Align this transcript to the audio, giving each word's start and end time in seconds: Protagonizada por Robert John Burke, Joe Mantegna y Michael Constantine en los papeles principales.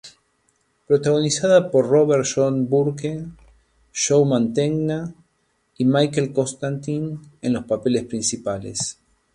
Protagonizada 0.87 1.69
por 1.69 1.87
Robert 1.87 2.25
John 2.25 2.67
Burke, 2.67 3.23
Joe 3.93 4.25
Mantegna 4.25 5.13
y 5.77 5.85
Michael 5.85 6.33
Constantine 6.33 7.19
en 7.39 7.53
los 7.53 7.65
papeles 7.65 8.05
principales. 8.05 8.97